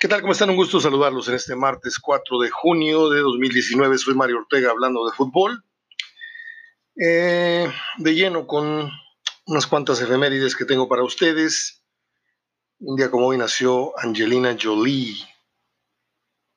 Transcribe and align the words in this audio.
¿Qué 0.00 0.08
tal? 0.08 0.22
¿Cómo 0.22 0.32
están? 0.32 0.48
Un 0.48 0.56
gusto 0.56 0.80
saludarlos 0.80 1.28
en 1.28 1.34
este 1.34 1.54
martes 1.54 1.98
4 1.98 2.38
de 2.38 2.48
junio 2.48 3.10
de 3.10 3.20
2019. 3.20 3.98
Soy 3.98 4.14
Mario 4.14 4.38
Ortega 4.38 4.70
hablando 4.70 5.04
de 5.04 5.12
fútbol. 5.12 5.62
Eh, 6.96 7.70
de 7.98 8.14
lleno 8.14 8.46
con 8.46 8.90
unas 9.44 9.66
cuantas 9.66 10.00
efemérides 10.00 10.56
que 10.56 10.64
tengo 10.64 10.88
para 10.88 11.04
ustedes. 11.04 11.82
Un 12.78 12.96
día 12.96 13.10
como 13.10 13.26
hoy 13.26 13.36
nació 13.36 13.92
Angelina 13.98 14.56
Jolie. 14.58 15.18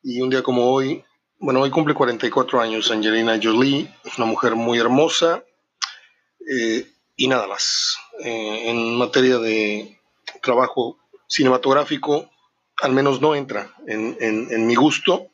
Y 0.04 0.22
un 0.22 0.30
día 0.30 0.42
como 0.42 0.72
hoy, 0.72 1.04
bueno, 1.38 1.60
hoy 1.60 1.70
cumple 1.70 1.94
44 1.96 2.62
años 2.62 2.92
Angelina 2.92 3.38
Jolie. 3.44 3.94
Es 4.06 4.18
una 4.18 4.28
mujer 4.28 4.56
muy 4.56 4.80
hermosa. 4.80 5.44
Eh, 6.50 6.90
y 7.18 7.28
nada 7.28 7.48
más. 7.48 7.98
Eh, 8.24 8.70
en 8.70 8.96
materia 8.96 9.38
de 9.38 10.00
trabajo 10.42 10.98
cinematográfico, 11.28 12.30
al 12.82 12.92
menos 12.92 13.22
no 13.22 13.36
entra 13.36 13.74
en, 13.88 14.68
mi 14.68 14.76
gusto, 14.76 15.28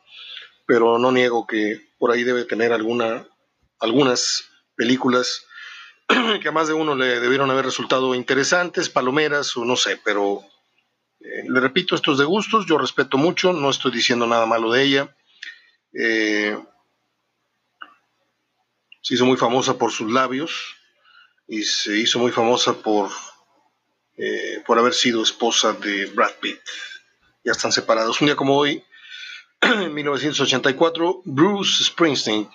pero 0.66 0.98
no 0.98 1.12
niego 1.12 1.48
que 1.48 1.82
por 1.98 2.12
ahí 2.12 2.24
debe 2.24 2.46
tener 2.46 2.74
alguna, 2.74 3.28
algunas 3.80 4.46
películas 4.76 5.46
que 6.42 6.48
a 6.48 6.52
más 6.52 6.68
de 6.68 6.74
uno 6.74 6.96
le 6.96 7.20
debieron 7.20 7.50
haber 7.52 7.66
resultado 7.66 8.16
interesantes, 8.16 8.90
palomeras 8.90 9.56
o 9.58 9.66
no 9.66 9.76
sé, 9.76 10.00
pero 10.04 10.44
eh, 11.20 11.44
le 11.48 11.60
repito, 11.60 11.96
esto 11.96 12.14
es 12.14 12.18
de 12.18 12.26
gustos, 12.26 12.66
yo 12.66 12.78
respeto 12.78 13.18
mucho, 13.18 13.54
no 13.54 13.70
estoy 13.70 13.92
diciendo 13.92 14.26
nada 14.26 14.46
malo 14.46 14.72
de 14.72 14.84
ella. 14.84 15.16
Eh, 15.94 16.58
se 19.02 19.16
hizo 19.16 19.26
muy 19.26 19.38
famosa 19.38 19.78
por 19.78 19.92
sus 19.92 20.12
labios 20.12 20.76
y 21.48 21.64
se 21.64 21.98
hizo 21.98 22.20
muy 22.20 22.32
famosa 22.32 22.74
por, 22.74 23.10
eh, 24.18 24.62
por 24.66 24.78
haber 24.78 24.94
sido 24.94 25.24
esposa 25.24 25.74
de 25.74 26.06
Brad 26.08 26.34
Pitt 26.40 26.60
ya 27.50 27.54
están 27.54 27.72
separados. 27.72 28.22
Un 28.22 28.28
día 28.28 28.36
como 28.36 28.56
hoy, 28.56 28.84
en 29.62 29.92
1984, 29.92 31.24
Bruce 31.26 31.84
Springsteen 31.84 32.48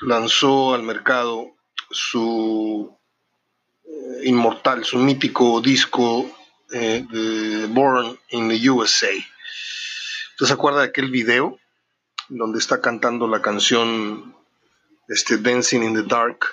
lanzó 0.00 0.72
al 0.72 0.82
mercado 0.82 1.54
su 1.90 2.96
eh, 3.84 4.20
inmortal, 4.24 4.86
su 4.86 4.96
mítico 4.96 5.60
disco 5.60 6.24
eh, 6.72 7.04
de 7.10 7.66
Born 7.66 8.18
in 8.30 8.48
the 8.48 8.70
USA. 8.70 9.10
¿Usted 10.30 10.46
se 10.46 10.52
acuerda 10.54 10.80
de 10.80 10.86
aquel 10.86 11.10
video 11.10 11.58
donde 12.30 12.60
está 12.60 12.80
cantando 12.80 13.28
la 13.28 13.42
canción 13.42 14.34
este, 15.08 15.36
Dancing 15.36 15.82
in 15.82 15.94
the 15.94 16.02
Dark, 16.02 16.46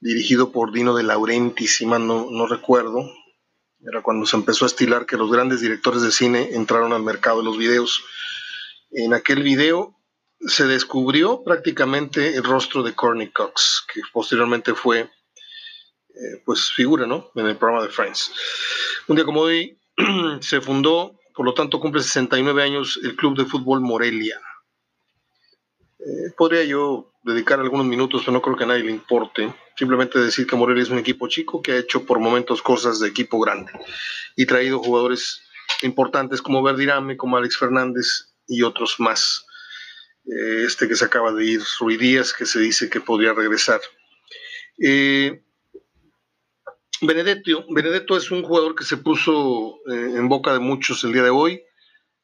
dirigido 0.00 0.50
por 0.50 0.72
Dino 0.72 0.96
de 0.96 1.02
Laurenti, 1.02 1.66
si 1.66 1.84
mal 1.84 2.06
no, 2.06 2.30
no 2.30 2.46
recuerdo? 2.46 3.04
Era 3.80 4.02
cuando 4.02 4.26
se 4.26 4.36
empezó 4.36 4.64
a 4.64 4.68
estilar 4.68 5.06
que 5.06 5.16
los 5.16 5.30
grandes 5.30 5.60
directores 5.60 6.02
de 6.02 6.10
cine 6.10 6.50
entraron 6.52 6.92
al 6.92 7.02
mercado 7.02 7.38
de 7.38 7.44
los 7.44 7.56
videos. 7.56 8.04
En 8.90 9.14
aquel 9.14 9.42
video 9.42 9.96
se 10.40 10.66
descubrió 10.66 11.42
prácticamente 11.44 12.36
el 12.36 12.44
rostro 12.44 12.82
de 12.82 12.94
Courtney 12.94 13.30
Cox, 13.30 13.84
que 13.92 14.00
posteriormente 14.12 14.74
fue 14.74 15.00
eh, 15.00 16.42
pues 16.44 16.70
figura 16.72 17.06
¿no? 17.06 17.30
en 17.34 17.46
el 17.46 17.56
programa 17.56 17.84
de 17.84 17.92
Friends. 17.92 18.32
Un 19.06 19.16
día 19.16 19.24
como 19.24 19.42
hoy 19.42 19.78
se 20.40 20.60
fundó, 20.60 21.20
por 21.34 21.46
lo 21.46 21.54
tanto 21.54 21.78
cumple 21.78 22.02
69 22.02 22.62
años 22.62 22.98
el 23.02 23.14
Club 23.14 23.36
de 23.38 23.44
Fútbol 23.44 23.80
Morelia. 23.80 24.40
Eh, 26.08 26.30
podría 26.36 26.64
yo 26.64 27.12
dedicar 27.22 27.60
algunos 27.60 27.84
minutos, 27.84 28.22
pero 28.22 28.32
no 28.32 28.40
creo 28.40 28.56
que 28.56 28.64
a 28.64 28.68
nadie 28.68 28.84
le 28.84 28.92
importe. 28.92 29.52
Simplemente 29.76 30.18
decir 30.18 30.46
que 30.46 30.56
Morelia 30.56 30.82
es 30.82 30.88
un 30.88 30.98
equipo 30.98 31.28
chico 31.28 31.60
que 31.60 31.72
ha 31.72 31.76
hecho 31.76 32.06
por 32.06 32.18
momentos 32.18 32.62
cosas 32.62 32.98
de 32.98 33.08
equipo 33.08 33.38
grande 33.38 33.70
y 34.34 34.46
traído 34.46 34.78
jugadores 34.78 35.42
importantes 35.82 36.40
como 36.40 36.62
Verdirame, 36.62 37.16
como 37.16 37.36
Alex 37.36 37.58
Fernández 37.58 38.32
y 38.46 38.62
otros 38.62 38.98
más. 38.98 39.44
Eh, 40.24 40.64
este 40.66 40.88
que 40.88 40.94
se 40.94 41.04
acaba 41.04 41.32
de 41.32 41.44
ir, 41.44 41.60
Rui 41.78 41.98
Díaz, 41.98 42.32
que 42.32 42.46
se 42.46 42.58
dice 42.60 42.88
que 42.88 43.00
podría 43.00 43.34
regresar. 43.34 43.80
Eh, 44.82 45.42
Benedetto, 47.02 47.64
Benedetto 47.68 48.16
es 48.16 48.30
un 48.30 48.42
jugador 48.42 48.74
que 48.74 48.84
se 48.84 48.96
puso 48.96 49.76
en 49.86 50.28
boca 50.28 50.52
de 50.52 50.58
muchos 50.58 51.04
el 51.04 51.12
día 51.12 51.22
de 51.22 51.30
hoy. 51.30 51.62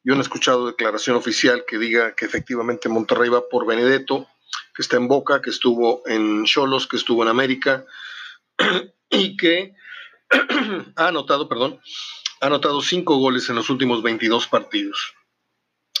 Yo 0.05 0.13
no 0.13 0.19
he 0.19 0.23
escuchado 0.23 0.67
declaración 0.67 1.17
oficial 1.17 1.65
que 1.67 1.79
diga 1.79 2.15
que 2.15 2.25
efectivamente 2.25 2.87
Monterrey 2.87 3.27
va 3.27 3.49
por 3.49 3.65
Benedetto 3.65 4.27
que 4.75 4.81
está 4.81 4.97
en 4.97 5.07
Boca, 5.07 5.41
que 5.41 5.49
estuvo 5.49 6.03
en 6.05 6.45
Cholos, 6.45 6.87
que 6.87 6.97
estuvo 6.97 7.23
en 7.23 7.29
América 7.29 7.85
y 9.09 9.35
que 9.35 9.73
ha 10.95 11.07
anotado, 11.07 11.49
perdón, 11.49 11.79
ha 12.41 12.45
anotado 12.47 12.81
cinco 12.81 13.17
goles 13.17 13.49
en 13.49 13.55
los 13.55 13.69
últimos 13.69 14.03
22 14.03 14.47
partidos. 14.47 15.13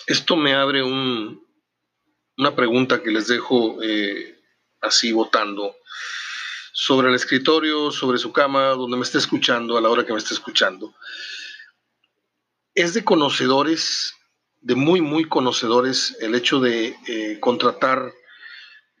Esto 0.05 0.35
me 0.35 0.53
abre 0.53 0.83
una 0.83 2.55
pregunta 2.55 3.01
que 3.01 3.11
les 3.11 3.27
dejo 3.27 3.81
eh, 3.81 4.39
así 4.81 5.11
votando 5.11 5.75
sobre 6.73 7.09
el 7.09 7.15
escritorio, 7.15 7.89
sobre 7.89 8.17
su 8.17 8.31
cama, 8.31 8.69
donde 8.69 8.97
me 8.97 9.03
esté 9.03 9.17
escuchando, 9.17 9.77
a 9.77 9.81
la 9.81 9.89
hora 9.89 10.05
que 10.05 10.11
me 10.11 10.19
esté 10.19 10.33
escuchando. 10.33 10.93
Es 12.75 12.93
de 12.93 13.05
conocedores, 13.05 14.15
de 14.59 14.75
muy, 14.75 14.99
muy 14.99 15.29
conocedores, 15.29 16.17
el 16.19 16.35
hecho 16.35 16.59
de 16.59 16.93
eh, 17.07 17.39
contratar 17.39 18.11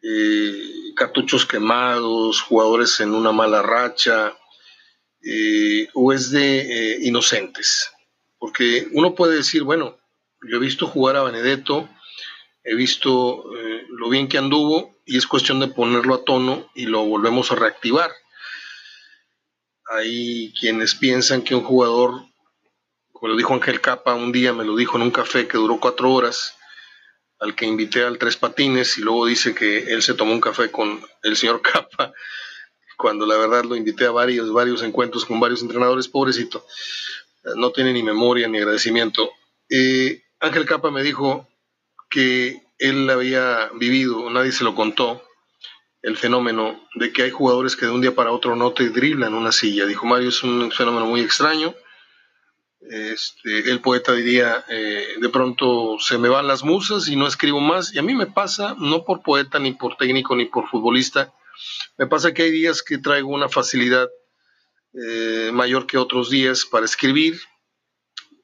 eh, 0.01 0.53
cartuchos 0.95 1.45
quemados, 1.45 2.39
jugadores 2.39 3.01
en 3.01 3.13
una 3.13 3.33
mala 3.33 3.61
racha, 3.61 4.33
eh, 5.21 5.89
o 5.93 6.13
es 6.13 6.31
de 6.31 6.99
inocentes. 7.01 7.91
Porque 8.37 8.87
uno 8.93 9.13
puede 9.13 9.35
decir, 9.35 9.63
bueno, 9.63 9.97
yo 10.49 10.55
he 10.55 10.61
visto 10.61 10.87
jugar 10.87 11.17
a 11.17 11.23
Benedetto, 11.23 11.89
he 12.63 12.75
visto 12.75 13.43
lo 13.89 14.09
bien 14.09 14.29
que 14.29 14.37
anduvo 14.37 14.95
y 15.05 15.17
es 15.17 15.27
cuestión 15.27 15.59
de 15.59 15.67
ponerlo 15.67 16.15
a 16.15 16.23
tono 16.23 16.69
y 16.75 16.85
lo 16.85 17.03
volvemos 17.03 17.51
a 17.51 17.55
reactivar. 17.55 18.11
Hay 19.91 20.53
quienes 20.59 20.95
piensan 20.95 21.41
que 21.41 21.55
un 21.55 21.63
jugador, 21.63 22.25
como 23.15 23.29
lo 23.29 23.37
dijo 23.37 23.53
Ángel 23.53 23.79
Capa 23.79 24.13
un 24.13 24.33
día, 24.33 24.51
me 24.51 24.65
lo 24.65 24.75
dijo 24.75 24.97
en 24.97 25.03
un 25.03 25.11
café 25.11 25.47
que 25.47 25.57
duró 25.57 25.79
cuatro 25.79 26.11
horas, 26.11 26.57
al 27.39 27.55
que 27.55 27.65
invité 27.65 28.03
al 28.03 28.17
Tres 28.17 28.35
Patines 28.35 28.97
y 28.97 29.03
luego 29.03 29.25
dice 29.25 29.55
que 29.55 29.93
él 29.93 30.01
se 30.01 30.15
tomó 30.15 30.33
un 30.33 30.41
café 30.41 30.69
con 30.69 31.01
el 31.23 31.37
señor 31.37 31.61
Capa, 31.63 32.11
cuando 32.97 33.25
la 33.25 33.37
verdad 33.37 33.63
lo 33.63 33.77
invité 33.77 34.05
a 34.05 34.11
varios, 34.11 34.51
varios 34.51 34.83
encuentros 34.83 35.23
con 35.23 35.39
varios 35.39 35.61
entrenadores, 35.61 36.09
pobrecito, 36.09 36.65
no 37.55 37.71
tiene 37.71 37.93
ni 37.93 38.03
memoria 38.03 38.49
ni 38.49 38.57
agradecimiento. 38.57 39.31
Eh, 39.69 40.21
Ángel 40.41 40.65
Capa 40.65 40.91
me 40.91 41.01
dijo 41.01 41.47
que 42.09 42.63
él 42.79 43.09
había 43.09 43.69
vivido, 43.75 44.29
nadie 44.29 44.51
se 44.51 44.65
lo 44.65 44.75
contó, 44.75 45.23
el 46.01 46.17
fenómeno 46.17 46.85
de 46.95 47.13
que 47.13 47.23
hay 47.23 47.31
jugadores 47.31 47.77
que 47.77 47.85
de 47.85 47.93
un 47.93 48.01
día 48.01 48.13
para 48.13 48.33
otro 48.33 48.57
no 48.57 48.73
te 48.73 48.89
driblan 48.89 49.33
una 49.33 49.53
silla. 49.53 49.85
Dijo 49.85 50.05
Mario, 50.05 50.29
es 50.29 50.43
un 50.43 50.69
fenómeno 50.71 51.05
muy 51.05 51.21
extraño 51.21 51.73
este, 52.89 53.69
el 53.71 53.81
poeta 53.81 54.13
diría, 54.13 54.63
eh, 54.69 55.15
de 55.19 55.29
pronto 55.29 55.97
se 55.99 56.17
me 56.17 56.29
van 56.29 56.47
las 56.47 56.63
musas 56.63 57.07
y 57.07 57.15
no 57.15 57.27
escribo 57.27 57.59
más. 57.59 57.93
Y 57.93 57.99
a 57.99 58.03
mí 58.03 58.13
me 58.13 58.27
pasa, 58.27 58.75
no 58.79 59.03
por 59.03 59.23
poeta, 59.23 59.59
ni 59.59 59.73
por 59.73 59.97
técnico, 59.97 60.35
ni 60.35 60.45
por 60.45 60.69
futbolista, 60.69 61.33
me 61.97 62.07
pasa 62.07 62.33
que 62.33 62.43
hay 62.43 62.51
días 62.51 62.81
que 62.81 62.97
traigo 62.97 63.29
una 63.29 63.49
facilidad 63.49 64.09
eh, 64.93 65.49
mayor 65.53 65.87
que 65.87 65.97
otros 65.97 66.29
días 66.29 66.65
para 66.65 66.85
escribir, 66.85 67.39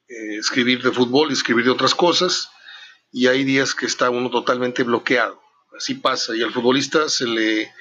eh, 0.08 0.36
escribir 0.38 0.82
de 0.82 0.92
fútbol 0.92 1.30
escribir 1.32 1.64
de 1.64 1.70
otras 1.70 1.94
cosas, 1.94 2.50
y 3.10 3.26
hay 3.26 3.44
días 3.44 3.74
que 3.74 3.86
está 3.86 4.10
uno 4.10 4.30
totalmente 4.30 4.82
bloqueado. 4.82 5.40
Así 5.76 5.94
pasa, 5.94 6.34
y 6.34 6.42
al 6.42 6.52
futbolista 6.52 7.08
se 7.08 7.26
le, 7.26 7.72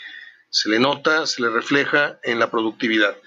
se 0.49 0.69
le 0.69 0.79
nota, 0.79 1.25
se 1.25 1.41
le 1.41 1.49
refleja 1.49 2.19
en 2.23 2.39
la 2.39 2.51
productividad. 2.51 3.17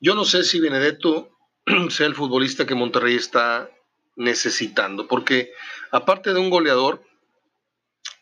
Yo 0.00 0.14
no 0.14 0.24
sé 0.24 0.44
si 0.44 0.60
Benedetto 0.60 1.36
sea 1.90 2.06
el 2.06 2.14
futbolista 2.14 2.66
que 2.66 2.74
Monterrey 2.74 3.16
está 3.16 3.70
necesitando, 4.16 5.06
porque 5.06 5.52
aparte 5.90 6.32
de 6.32 6.40
un 6.40 6.50
goleador 6.50 7.02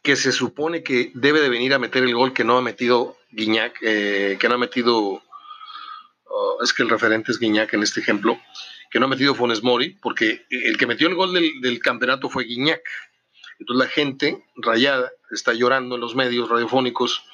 que 0.02 0.16
se 0.16 0.32
supone 0.32 0.82
que 0.82 1.10
debe 1.14 1.40
de 1.40 1.48
venir 1.48 1.74
a 1.74 1.78
meter 1.78 2.02
el 2.02 2.14
gol 2.14 2.32
que 2.32 2.44
no 2.44 2.56
ha 2.56 2.62
metido 2.62 3.16
Guiñac, 3.30 3.76
eh, 3.82 4.36
que 4.40 4.48
no 4.48 4.54
ha 4.54 4.58
metido, 4.58 5.22
oh, 6.24 6.58
es 6.62 6.72
que 6.72 6.82
el 6.82 6.88
referente 6.88 7.32
es 7.32 7.38
Guiñac 7.38 7.74
en 7.74 7.82
este 7.82 8.00
ejemplo, 8.00 8.40
que 8.90 8.98
no 8.98 9.06
ha 9.06 9.08
metido 9.08 9.34
Fones 9.34 9.62
Mori, 9.62 9.98
porque 10.00 10.46
el 10.50 10.78
que 10.78 10.86
metió 10.86 11.08
el 11.08 11.14
gol 11.14 11.34
del, 11.34 11.80
campeonato 11.80 12.30
fue 12.30 12.44
Guiñac. 12.44 12.82
Entonces 13.58 13.86
la 13.86 13.92
gente 13.92 14.44
rayada 14.56 15.10
está 15.30 15.52
llorando 15.52 15.96
en 15.96 16.00
los 16.00 16.14
medios 16.14 16.48
radiofónicos 16.48 17.24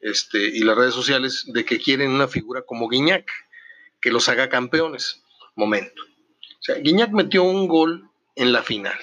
este, 0.00 0.38
y 0.38 0.60
las 0.60 0.76
redes 0.76 0.94
sociales 0.94 1.44
de 1.46 1.64
que 1.64 1.80
quieren 1.80 2.10
una 2.10 2.28
figura 2.28 2.62
como 2.62 2.88
Guiñac, 2.88 3.28
que 4.00 4.12
los 4.12 4.28
haga 4.28 4.48
campeones 4.48 5.21
momento. 5.54 6.02
O 6.02 6.62
sea, 6.62 6.76
Guiñac 6.76 7.10
metió 7.10 7.42
un 7.42 7.66
gol 7.66 8.08
en 8.36 8.52
la 8.52 8.62
final, 8.62 8.98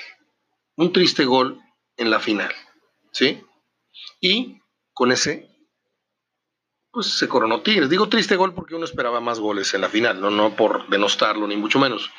un 0.76 0.94
triste 0.94 1.26
gol 1.26 1.60
en 1.98 2.10
la 2.10 2.20
final, 2.20 2.54
¿sí? 3.12 3.44
Y 4.22 4.60
con 4.94 5.12
ese, 5.12 5.50
pues 6.92 7.08
se 7.08 7.28
coronó 7.28 7.62
Tigres. 7.62 7.90
Digo 7.90 8.10
triste 8.10 8.36
gol 8.36 8.54
porque 8.54 8.76
uno 8.76 8.86
esperaba 8.86 9.20
más 9.20 9.40
goles 9.40 9.74
en 9.74 9.82
la 9.82 9.90
final, 9.90 10.20
no, 10.22 10.30
no 10.30 10.56
por 10.56 10.88
denostarlo, 10.90 11.48
ni 11.48 11.58
mucho 11.58 11.80
menos. 11.80 12.12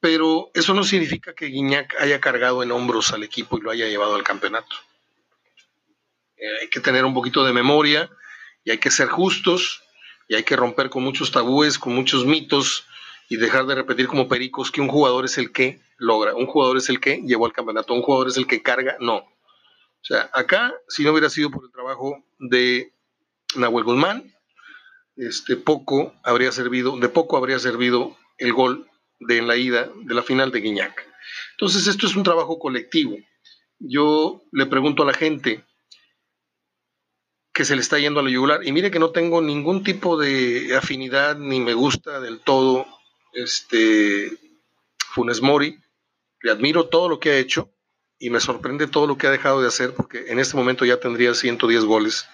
pero 0.00 0.50
eso 0.54 0.72
no 0.72 0.82
significa 0.82 1.34
que 1.34 1.46
Guiñac 1.46 1.94
haya 2.00 2.20
cargado 2.20 2.62
en 2.62 2.72
hombros 2.72 3.12
al 3.12 3.22
equipo 3.22 3.58
y 3.58 3.60
lo 3.60 3.70
haya 3.70 3.86
llevado 3.86 4.14
al 4.14 4.22
campeonato. 4.22 4.76
Eh, 6.36 6.60
hay 6.62 6.70
que 6.70 6.80
tener 6.80 7.04
un 7.04 7.12
poquito 7.12 7.44
de 7.44 7.52
memoria 7.52 8.10
y 8.64 8.70
hay 8.70 8.78
que 8.78 8.90
ser 8.90 9.08
justos 9.08 9.82
y 10.30 10.36
hay 10.36 10.44
que 10.44 10.54
romper 10.54 10.90
con 10.90 11.02
muchos 11.02 11.32
tabúes, 11.32 11.76
con 11.76 11.92
muchos 11.92 12.24
mitos 12.24 12.86
y 13.28 13.36
dejar 13.36 13.66
de 13.66 13.74
repetir 13.74 14.06
como 14.06 14.28
pericos 14.28 14.70
que 14.70 14.80
un 14.80 14.86
jugador 14.86 15.24
es 15.24 15.36
el 15.38 15.50
que 15.50 15.80
logra, 15.98 16.36
un 16.36 16.46
jugador 16.46 16.76
es 16.76 16.88
el 16.88 17.00
que 17.00 17.20
llevó 17.26 17.46
al 17.46 17.52
campeonato, 17.52 17.94
un 17.94 18.02
jugador 18.02 18.28
es 18.28 18.36
el 18.36 18.46
que 18.46 18.62
carga, 18.62 18.96
no. 19.00 19.16
O 19.16 20.04
sea, 20.04 20.30
acá, 20.32 20.72
si 20.86 21.02
no 21.02 21.10
hubiera 21.10 21.28
sido 21.28 21.50
por 21.50 21.64
el 21.64 21.72
trabajo 21.72 22.24
de 22.38 22.92
Nahuel 23.56 23.82
Guzmán, 23.82 24.32
este, 25.16 25.56
poco 25.56 26.14
habría 26.22 26.52
servido, 26.52 26.96
de 26.96 27.08
poco 27.08 27.36
habría 27.36 27.58
servido 27.58 28.16
el 28.38 28.52
gol 28.52 28.88
de 29.18 29.38
en 29.38 29.48
la 29.48 29.56
ida 29.56 29.90
de 29.96 30.14
la 30.14 30.22
final 30.22 30.52
de 30.52 30.60
Guiñac. 30.60 31.08
Entonces, 31.54 31.88
esto 31.88 32.06
es 32.06 32.14
un 32.14 32.22
trabajo 32.22 32.60
colectivo. 32.60 33.16
Yo 33.80 34.44
le 34.52 34.66
pregunto 34.66 35.02
a 35.02 35.06
la 35.06 35.12
gente 35.12 35.64
que 37.60 37.66
se 37.66 37.74
le 37.74 37.82
está 37.82 37.98
yendo 37.98 38.20
a 38.20 38.22
la 38.22 38.30
yugular, 38.30 38.66
y 38.66 38.72
mire 38.72 38.90
que 38.90 38.98
no 38.98 39.10
tengo 39.10 39.42
ningún 39.42 39.84
tipo 39.84 40.16
de 40.16 40.74
afinidad 40.74 41.36
ni 41.36 41.60
me 41.60 41.74
gusta 41.74 42.18
del 42.18 42.40
todo 42.40 42.86
este 43.34 44.32
Funes 45.12 45.42
Mori, 45.42 45.78
le 46.40 46.52
admiro 46.52 46.86
todo 46.86 47.10
lo 47.10 47.20
que 47.20 47.28
ha 47.28 47.36
hecho 47.36 47.70
y 48.18 48.30
me 48.30 48.40
sorprende 48.40 48.86
todo 48.86 49.06
lo 49.06 49.18
que 49.18 49.26
ha 49.26 49.30
dejado 49.30 49.60
de 49.60 49.68
hacer 49.68 49.92
porque 49.92 50.24
en 50.28 50.38
este 50.38 50.56
momento 50.56 50.86
ya 50.86 51.00
tendría 51.00 51.34
110 51.34 51.84
goles 51.84 52.24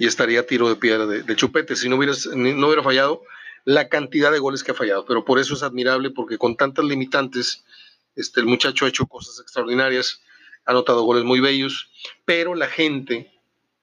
y 0.00 0.08
estaría 0.08 0.40
a 0.40 0.46
tiro 0.46 0.68
de 0.68 0.74
piedra 0.74 1.06
de, 1.06 1.36
chupete. 1.36 1.76
Si 1.76 1.88
no 1.88 1.94
hubiera, 1.94 2.14
no 2.34 2.66
hubiera 2.66 2.82
fallado 2.82 3.22
la 3.64 3.88
cantidad 3.88 4.32
de 4.32 4.40
goles 4.40 4.64
que 4.64 4.72
ha 4.72 4.74
fallado. 4.74 5.06
Pero 5.06 5.24
por 5.24 5.38
eso 5.38 5.54
es 5.54 5.62
admirable, 5.62 6.10
porque 6.10 6.38
con 6.38 6.56
tantas 6.56 6.84
limitantes, 6.84 7.62
este, 8.16 8.40
el 8.40 8.46
muchacho 8.46 8.84
ha 8.84 8.88
hecho 8.88 9.06
cosas 9.06 9.38
extraordinarias, 9.38 10.22
ha 10.64 10.72
anotado 10.72 11.04
goles 11.04 11.22
muy 11.22 11.38
bellos, 11.38 11.88
pero 12.24 12.56
la 12.56 12.66
gente 12.66 13.30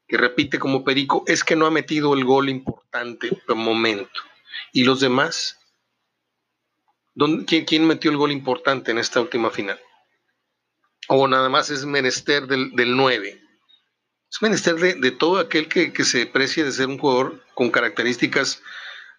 que 0.10 0.18
repite 0.18 0.58
como 0.58 0.84
Perico 0.84 1.24
es 1.28 1.44
que 1.44 1.56
no 1.56 1.68
ha 1.68 1.72
metido 1.72 2.16
el 2.16 2.26
gol 2.26 2.50
importante 2.50 3.30
por 3.46 3.56
momento. 3.56 4.20
Y 4.74 4.84
los 4.84 5.00
demás, 5.00 5.60
quién, 7.46 7.66
quién, 7.66 7.86
metió 7.86 8.10
el 8.10 8.18
gol 8.18 8.32
importante 8.32 8.90
en 8.92 8.98
esta 8.98 9.22
última 9.22 9.52
final? 9.52 9.80
O 11.08 11.28
nada 11.28 11.48
más 11.48 11.70
es 11.70 11.86
menester 11.86 12.48
del, 12.48 12.72
del 12.72 12.98
9. 12.98 13.40
Es 14.32 14.42
menester 14.42 14.76
de, 14.76 15.12
todo 15.12 15.38
aquel 15.38 15.68
que, 15.68 15.92
se 16.04 16.26
precie 16.26 16.64
de 16.64 16.72
ser 16.72 16.88
un 16.88 16.98
jugador 16.98 17.44
con 17.54 17.70
características 17.70 18.64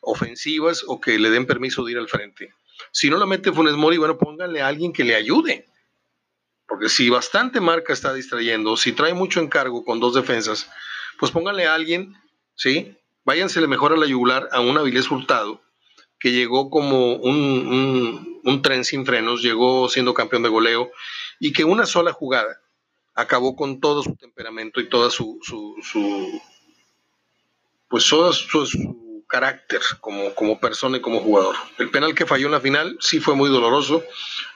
ofensivas 0.00 0.82
o 0.88 1.00
que 1.00 1.20
le 1.20 1.30
den 1.30 1.46
permiso 1.46 1.84
de 1.84 1.92
ir 1.92 1.98
al 1.98 2.08
frente. 2.08 2.52
Si 2.90 3.10
no 3.10 3.16
lo 3.16 3.28
mete 3.28 3.52
Funes 3.52 3.74
Mori, 3.74 3.96
bueno, 3.96 4.18
pónganle 4.18 4.60
a 4.60 4.66
alguien 4.66 4.92
que 4.92 5.04
le 5.04 5.14
ayude. 5.14 5.68
Porque 6.70 6.88
si 6.88 7.10
bastante 7.10 7.60
marca 7.60 7.92
está 7.92 8.14
distrayendo, 8.14 8.76
si 8.76 8.92
trae 8.92 9.12
mucho 9.12 9.40
encargo 9.40 9.84
con 9.84 9.98
dos 9.98 10.14
defensas, 10.14 10.70
pues 11.18 11.32
pónganle 11.32 11.66
a 11.66 11.74
alguien, 11.74 12.14
¿sí? 12.54 12.96
Váyansele 13.24 13.66
mejor 13.66 13.92
a 13.92 13.96
la 13.96 14.06
yugular 14.06 14.48
a 14.52 14.60
un 14.60 14.78
Avilés 14.78 15.10
Hurtado, 15.10 15.60
que 16.20 16.30
llegó 16.30 16.70
como 16.70 17.16
un, 17.16 18.62
tren 18.62 18.84
sin 18.84 19.04
frenos, 19.04 19.42
llegó 19.42 19.88
siendo 19.88 20.14
campeón 20.14 20.44
de 20.44 20.48
goleo, 20.48 20.92
y 21.40 21.52
que 21.52 21.64
una 21.64 21.86
sola 21.86 22.12
jugada 22.12 22.60
acabó 23.14 23.56
con 23.56 23.80
todo 23.80 24.04
su 24.04 24.14
temperamento 24.14 24.80
y 24.80 24.88
toda 24.88 25.10
su, 25.10 25.40
su, 25.42 25.74
su 25.82 26.40
pues 27.88 28.08
toda 28.08 28.32
su 28.32 29.09
carácter 29.30 29.80
como, 30.00 30.34
como 30.34 30.58
persona 30.58 30.98
y 30.98 31.00
como 31.00 31.20
jugador. 31.20 31.54
El 31.78 31.90
penal 31.90 32.14
que 32.14 32.26
falló 32.26 32.46
en 32.46 32.52
la 32.52 32.60
final 32.60 32.98
sí 33.00 33.20
fue 33.20 33.36
muy 33.36 33.48
doloroso. 33.48 34.04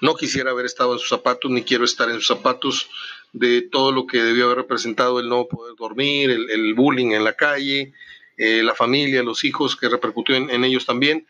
No 0.01 0.17
quisiera 0.17 0.51
haber 0.51 0.67
estado 0.67 0.93
en 0.93 0.99
sus 0.99 1.09
zapatos, 1.09 1.51
ni 1.51 1.63
quiero 1.63 1.85
estar 1.85 2.11
en 2.11 2.17
sus 2.17 2.27
zapatos 2.27 2.91
de 3.33 3.63
todo 3.63 3.93
lo 3.93 4.07
que 4.07 4.23
debió 4.23 4.47
haber 4.47 4.59
representado 4.59 5.21
el 5.21 5.29
no 5.29 5.47
poder 5.47 5.77
dormir, 5.77 6.31
el, 6.31 6.75
bullying 6.75 7.13
en 7.13 7.25
la 7.25 7.35
calle, 7.35 7.93
eh, 8.37 8.63
la 8.63 8.75
familia, 8.75 9.23
los 9.23 9.45
hijos 9.45 9.77
que 9.77 9.89
repercutió 9.89 10.35
en, 10.35 10.65
ellos 10.65 10.85
también. 10.85 11.27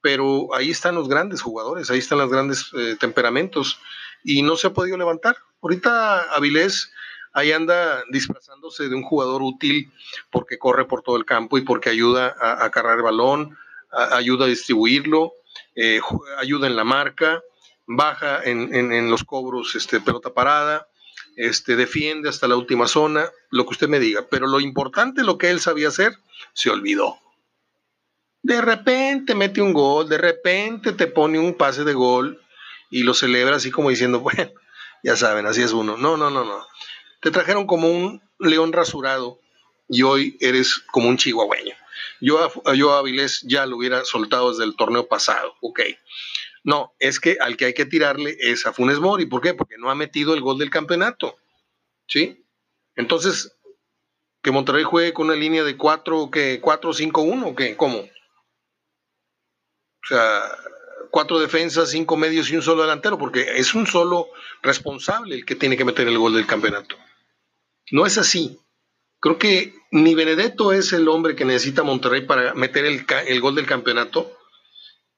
Pero 0.00 0.54
ahí 0.54 0.70
están 0.70 0.96
los 0.96 1.08
grandes 1.08 1.42
jugadores, 1.42 1.90
ahí 1.90 1.98
están 2.00 2.18
los 2.18 2.30
grandes 2.30 2.70
eh, 2.76 2.96
temperamentos 2.98 3.78
y 4.24 4.42
no 4.42 4.56
se 4.56 4.66
ha 4.66 4.72
podido 4.72 4.96
levantar. 4.96 5.36
Ahorita 5.62 6.22
Avilés 6.34 6.92
ahí 7.34 7.52
anda 7.52 8.02
disfrazándose 8.10 8.88
de 8.88 8.94
un 8.94 9.02
jugador 9.02 9.42
útil 9.42 9.92
porque 10.30 10.58
corre 10.58 10.86
por 10.86 11.02
todo 11.02 11.16
el 11.16 11.24
campo 11.24 11.58
y 11.58 11.62
porque 11.62 11.90
ayuda 11.90 12.34
a, 12.40 12.70
cargar 12.70 12.96
el 12.96 13.02
balón, 13.02 13.58
ayuda 13.90 14.46
a 14.46 14.48
distribuirlo, 14.48 15.34
eh, 15.74 16.00
ayuda 16.38 16.68
en 16.68 16.76
la 16.76 16.84
marca, 16.84 17.42
baja 17.86 18.42
en, 18.44 19.10
los 19.10 19.24
cobros 19.24 19.74
este, 19.74 20.00
pelota 20.00 20.32
parada, 20.32 20.88
este, 21.36 21.76
defiende 21.76 22.28
hasta 22.28 22.48
la 22.48 22.56
última 22.56 22.86
zona, 22.86 23.28
lo 23.50 23.64
que 23.64 23.70
usted 23.70 23.88
me 23.88 23.98
diga. 23.98 24.26
Pero 24.30 24.46
lo 24.46 24.60
importante, 24.60 25.24
lo 25.24 25.36
que 25.36 25.50
él 25.50 25.60
sabía 25.60 25.88
hacer, 25.88 26.16
se 26.52 26.70
olvidó. 26.70 27.18
De 28.42 28.60
repente 28.60 29.34
mete 29.34 29.60
un 29.60 29.72
gol, 29.72 30.08
de 30.08 30.18
repente 30.18 30.92
te 30.92 31.06
pone 31.06 31.38
un 31.38 31.54
pase 31.54 31.82
de 31.82 31.94
gol 31.94 32.40
y 32.90 33.02
lo 33.02 33.14
celebra 33.14 33.56
así 33.56 33.70
como 33.70 33.90
diciendo, 33.90 34.20
bueno, 34.20 34.50
ya 35.02 35.16
saben, 35.16 35.46
así 35.46 35.62
es 35.62 35.72
uno. 35.72 35.96
No, 35.96 36.16
no, 36.16 36.30
no, 36.30 36.44
no. 36.44 36.66
Te 37.24 37.30
trajeron 37.30 37.66
como 37.66 37.88
un 37.88 38.20
león 38.38 38.74
rasurado 38.74 39.40
y 39.88 40.02
hoy 40.02 40.36
eres 40.40 40.80
como 40.92 41.08
un 41.08 41.16
chihuahueño. 41.16 41.74
Yo 42.20 42.38
a, 42.38 42.74
yo 42.74 42.92
a 42.92 42.98
Avilés 42.98 43.40
ya 43.48 43.64
lo 43.64 43.78
hubiera 43.78 44.04
soltado 44.04 44.50
desde 44.50 44.64
el 44.64 44.76
torneo 44.76 45.08
pasado, 45.08 45.54
ok. 45.62 45.80
No, 46.64 46.92
es 46.98 47.20
que 47.20 47.38
al 47.40 47.56
que 47.56 47.64
hay 47.64 47.72
que 47.72 47.86
tirarle 47.86 48.36
es 48.38 48.66
a 48.66 48.74
Funes 48.74 49.00
Mori. 49.00 49.24
¿Por 49.24 49.40
qué? 49.40 49.54
Porque 49.54 49.78
no 49.78 49.90
ha 49.90 49.94
metido 49.94 50.34
el 50.34 50.42
gol 50.42 50.58
del 50.58 50.68
campeonato. 50.68 51.38
¿Sí? 52.06 52.44
Entonces, 52.94 53.56
que 54.42 54.50
Monterrey 54.50 54.84
juegue 54.84 55.14
con 55.14 55.28
una 55.28 55.34
línea 55.34 55.64
de 55.64 55.78
4, 55.78 56.30
que 56.30 56.60
4-5-1, 56.60 57.46
¿o 57.46 57.54
qué? 57.54 57.74
¿Cómo? 57.74 58.00
O 58.00 58.10
sea, 60.06 60.42
cuatro 61.10 61.40
defensas, 61.40 61.88
cinco 61.88 62.18
medios 62.18 62.50
y 62.50 62.56
un 62.56 62.62
solo 62.62 62.82
delantero, 62.82 63.16
porque 63.16 63.56
es 63.56 63.74
un 63.74 63.86
solo 63.86 64.28
responsable 64.62 65.36
el 65.36 65.46
que 65.46 65.54
tiene 65.54 65.78
que 65.78 65.86
meter 65.86 66.06
el 66.06 66.18
gol 66.18 66.34
del 66.34 66.46
campeonato. 66.46 66.98
No 67.90 68.06
es 68.06 68.18
así. 68.18 68.58
Creo 69.20 69.38
que 69.38 69.74
ni 69.90 70.14
Benedetto 70.14 70.72
es 70.72 70.92
el 70.92 71.08
hombre 71.08 71.34
que 71.34 71.44
necesita 71.44 71.82
Monterrey 71.82 72.26
para 72.26 72.54
meter 72.54 72.84
el, 72.84 73.40
gol 73.40 73.54
del 73.54 73.66
campeonato, 73.66 74.30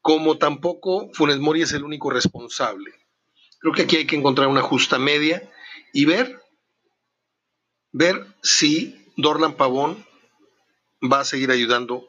como 0.01 0.39
tampoco 0.39 1.11
Funes 1.13 1.39
Mori 1.39 1.63
es 1.63 1.73
el 1.73 1.83
único 1.83 2.11
responsable. 2.11 2.93
Creo 3.59 3.73
que 3.73 3.83
aquí 3.83 3.97
hay 3.97 4.07
que 4.07 4.17
encontrar 4.17 4.49
una 4.49 4.63
justa 4.63 4.99
media 4.99 5.51
y 5.93 6.05
ver, 6.05 6.41
ver 7.91 8.27
si 8.43 9.11
Dorlan 9.17 9.55
Pavón 9.55 10.07
va 11.03 11.21
a 11.21 11.25
seguir 11.25 11.51
ayudando, 11.51 12.09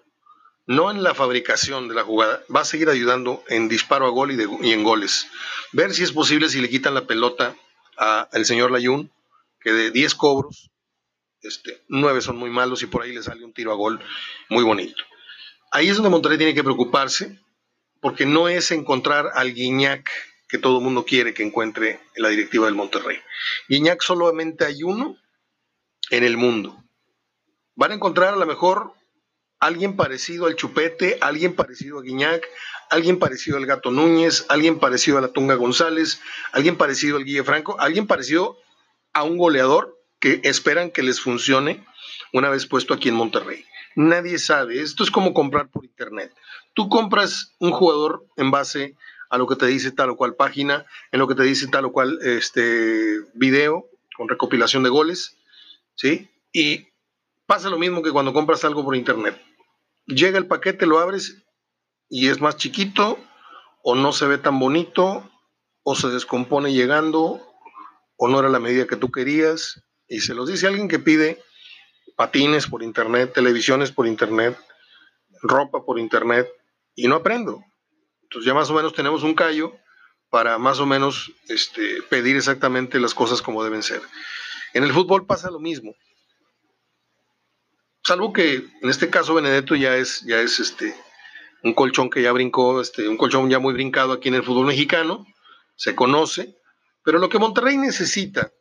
no 0.68 0.92
en 0.92 1.02
la 1.02 1.16
fabricación 1.16 1.88
de 1.88 1.96
la 1.96 2.04
jugada, 2.04 2.44
va 2.54 2.60
a 2.60 2.66
seguir 2.66 2.90
ayudando 2.90 3.44
en 3.48 3.70
disparo 3.70 4.06
a 4.06 4.10
gol 4.10 4.32
y, 4.32 4.68
y 4.68 4.72
en 4.72 4.84
goles. 4.84 5.28
Ver 5.72 5.94
si 5.94 6.04
es 6.04 6.12
posible 6.12 6.50
si 6.50 6.62
le 6.62 6.70
quitan 6.70 6.94
la 6.94 7.08
pelota 7.08 7.56
al 7.98 8.46
señor 8.46 8.70
Layún 8.70 9.12
que 9.68 9.74
de 9.74 9.92
10 9.92 10.16
cobros, 10.16 10.72
este, 11.42 11.84
9 11.90 12.22
son 12.22 12.38
muy 12.38 12.50
malos 12.50 12.84
y 12.84 12.86
por 12.86 13.04
ahí 13.04 13.12
le 13.12 13.22
sale 13.22 13.44
un 13.44 13.52
tiro 13.52 13.74
a 13.74 13.76
gol 13.76 14.00
muy 14.48 14.64
bonito. 14.64 15.04
Ahí 15.74 15.90
es 15.90 15.98
donde 15.98 16.10
Monterrey 16.10 16.38
tiene 16.38 16.56
que 16.56 16.64
preocuparse, 16.64 17.38
porque 18.00 18.26
no 18.26 18.48
es 18.48 18.72
encontrar 18.72 19.32
al 19.34 19.54
Guiñac 19.54 20.10
que 20.48 20.58
todo 20.58 20.78
el 20.78 20.86
mundo 20.86 21.04
quiere 21.04 21.34
que 21.34 21.44
encuentre 21.44 22.00
en 22.16 22.24
la 22.24 22.30
directiva 22.30 22.68
del 22.68 22.76
Monterrey. 22.76 23.18
Guiñac 23.68 24.02
solamente 24.02 24.64
hay 24.64 24.84
uno 24.84 25.18
en 26.12 26.24
el 26.24 26.38
mundo. 26.38 26.82
Van 27.76 27.92
a 27.92 27.96
encontrar 27.96 28.36
a 28.36 28.38
lo 28.38 28.46
mejor 28.46 28.94
alguien 29.60 29.98
parecido 29.98 30.46
al 30.46 30.56
Chupete, 30.56 31.18
alguien 31.20 31.58
parecido 31.58 32.00
a 32.00 32.04
Guiñac, 32.04 32.48
alguien 32.90 33.20
parecido 33.20 33.58
al 33.58 33.66
Gato 33.66 33.92
Núñez, 33.92 34.46
alguien 34.48 34.80
parecido 34.80 35.18
a 35.18 35.22
la 35.22 35.34
Tunga 35.34 35.56
González, 35.56 36.22
alguien 36.54 36.78
parecido 36.78 37.18
al 37.18 37.26
Guille 37.26 37.44
Franco, 37.44 37.76
alguien 37.82 38.08
parecido 38.08 38.62
a 39.18 39.24
un 39.24 39.38
goleador 39.38 40.00
que 40.20 40.42
esperan 40.44 40.92
que 40.92 41.02
les 41.02 41.20
funcione 41.20 41.84
una 42.34 42.52
vez 42.52 42.68
puesto 42.68 42.94
aquí 42.94 43.10
en 43.10 43.16
Monterrey. 43.16 43.66
Nadie 43.96 44.38
sabe, 44.38 44.80
esto 44.80 45.04
es 45.04 45.10
como 45.10 45.34
comprar 45.34 45.70
por 45.70 45.84
internet. 45.84 46.32
Tú 46.76 46.88
compras 46.88 47.56
un 47.58 47.72
jugador 47.72 48.28
en 48.38 48.52
base 48.52 48.96
a 49.32 49.40
lo 49.40 49.48
que 49.48 49.56
te 49.56 49.66
dice 49.66 49.92
tal 49.92 50.12
o 50.12 50.18
cual 50.18 50.36
página, 50.36 50.86
en 51.12 51.18
lo 51.18 51.28
que 51.28 51.34
te 51.34 51.42
dice 51.42 51.68
tal 51.68 51.86
o 51.86 51.92
cual 51.92 52.20
este 52.22 53.22
video 53.34 53.90
con 54.16 54.30
recopilación 54.30 54.84
de 54.84 54.90
goles, 54.90 55.36
¿sí? 55.96 56.30
Y 56.54 56.90
pasa 57.48 57.72
lo 57.72 57.80
mismo 57.80 58.04
que 58.04 58.12
cuando 58.12 58.34
compras 58.34 58.64
algo 58.66 58.84
por 58.84 58.96
internet. 58.96 59.42
Llega 60.06 60.38
el 60.38 60.46
paquete, 60.46 60.86
lo 60.86 61.00
abres 61.00 61.44
y 62.08 62.28
es 62.28 62.40
más 62.40 62.58
chiquito 62.58 63.18
o 63.82 63.96
no 63.96 64.12
se 64.12 64.28
ve 64.28 64.38
tan 64.38 64.60
bonito 64.60 65.28
o 65.82 65.96
se 65.96 66.10
descompone 66.10 66.72
llegando 66.72 67.47
o 68.18 68.28
no 68.28 68.40
era 68.40 68.50
la 68.50 68.60
medida 68.60 68.88
que 68.88 68.98
tú 68.98 69.12
querías. 69.12 69.82
Y 70.08 70.20
se 70.20 70.34
los 70.34 70.50
dice 70.50 70.68
alguien 70.68 70.88
que 70.88 71.00
pide 71.00 71.42
patines 72.16 72.68
por 72.68 72.84
internet, 72.84 73.34
televisiones 73.34 73.92
por 73.92 74.08
internet, 74.08 74.58
ropa 75.42 75.86
por 75.86 76.00
internet, 76.00 76.50
y 76.96 77.08
no 77.08 77.16
aprendo. 77.16 77.64
Entonces 78.24 78.46
ya 78.46 78.54
más 78.54 78.70
o 78.70 78.74
menos 78.74 78.94
tenemos 78.94 79.24
un 79.24 79.36
callo 79.36 79.74
para 80.30 80.58
más 80.58 80.80
o 80.80 80.86
menos 80.86 81.32
este, 81.48 82.02
pedir 82.10 82.36
exactamente 82.36 83.00
las 83.00 83.14
cosas 83.14 83.42
como 83.42 83.64
deben 83.64 83.84
ser. 83.84 84.02
En 84.74 84.84
el 84.84 84.92
fútbol 84.92 85.26
pasa 85.26 85.50
lo 85.50 85.60
mismo. 85.60 85.96
Salvo 88.04 88.34
que 88.34 88.56
en 88.56 88.90
este 88.90 89.10
caso 89.10 89.36
Benedetto 89.36 89.76
ya 89.76 89.96
es, 89.96 90.22
ya 90.26 90.42
es 90.42 90.60
este, 90.60 90.96
un 91.64 91.74
colchón 91.74 92.10
que 92.10 92.22
ya 92.22 92.32
brincó, 92.32 92.82
este, 92.82 93.08
un 93.08 93.18
colchón 93.18 93.50
ya 93.50 93.60
muy 93.60 93.74
brincado 93.74 94.14
aquí 94.14 94.30
en 94.30 94.36
el 94.36 94.44
fútbol 94.44 94.68
mexicano, 94.68 95.26
se 95.76 95.96
conoce, 95.96 96.58
pero 97.08 97.20
lo 97.20 97.30
que 97.30 97.40
Monterrey 97.40 97.78
necesita 97.78 98.52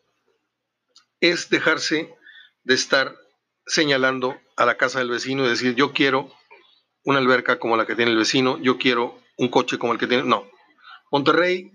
es 1.19 1.50
dejarse 1.50 2.15
de 2.62 2.75
estar 2.75 3.19
señalando 3.67 4.41
a 4.57 4.65
la 4.65 4.76
casa 4.76 5.00
del 5.00 5.11
vecino 5.11 5.45
y 5.45 5.49
decir 5.49 5.75
yo 5.75 5.93
quiero 5.93 6.33
una 7.03 7.19
alberca 7.19 7.59
como 7.59 7.76
la 7.76 7.87
que 7.87 7.97
tiene 7.97 8.12
el 8.12 8.17
vecino, 8.17 8.57
yo 8.62 8.79
quiero 8.79 9.21
un 9.37 9.49
coche 9.49 9.79
como 9.79 9.95
el 9.95 9.99
que 9.99 10.07
tiene. 10.07 10.23
No, 10.23 10.49
Monterrey 11.11 11.73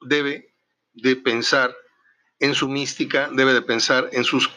debe 0.00 0.54
de 0.94 1.14
pensar 1.14 1.76
en 2.38 2.54
su 2.54 2.70
mística, 2.70 3.28
debe 3.30 3.52
de 3.52 3.60
pensar 3.60 4.08
en 4.12 4.24
sus 4.24 4.48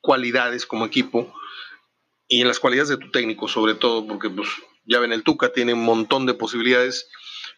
cualidades 0.00 0.64
como 0.64 0.86
equipo 0.86 1.34
y 2.28 2.40
en 2.40 2.48
las 2.48 2.58
cualidades 2.58 2.88
de 2.88 2.96
tu 2.96 3.10
técnico 3.10 3.46
sobre 3.46 3.74
todo, 3.74 4.06
porque 4.06 4.30
pues 4.30 4.48
ya 4.86 5.00
ven, 5.00 5.12
el 5.12 5.22
Tuca 5.22 5.52
tiene 5.52 5.74
un 5.74 5.84
montón 5.84 6.24
de 6.24 6.32
posibilidades, 6.32 7.10